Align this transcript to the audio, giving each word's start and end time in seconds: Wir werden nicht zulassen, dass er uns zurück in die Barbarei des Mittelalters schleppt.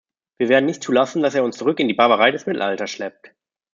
Wir 0.39 0.49
werden 0.49 0.65
nicht 0.65 0.81
zulassen, 0.81 1.21
dass 1.21 1.35
er 1.35 1.43
uns 1.43 1.57
zurück 1.57 1.79
in 1.79 1.87
die 1.87 1.93
Barbarei 1.93 2.31
des 2.31 2.47
Mittelalters 2.47 2.89
schleppt. 2.89 3.35